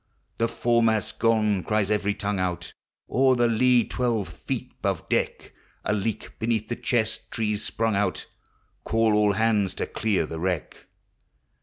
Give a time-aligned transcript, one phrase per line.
[0.39, 2.73] The foremast 's gone, cries every tongue out,
[3.07, 5.53] O'er the lee twelve feet 'hove deck;
[5.85, 8.25] A leak beneath the chest tree s sprung out,
[8.83, 10.87] Call all hands to clear the wreck.